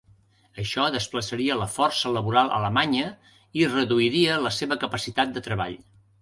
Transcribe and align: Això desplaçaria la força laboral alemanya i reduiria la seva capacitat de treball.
Això 0.61 0.85
desplaçaria 0.93 1.57
la 1.59 1.67
força 1.73 2.13
laboral 2.15 2.49
alemanya 2.61 3.11
i 3.61 3.69
reduiria 3.75 4.41
la 4.47 4.55
seva 4.63 4.79
capacitat 4.87 5.37
de 5.37 5.47
treball. 5.51 5.79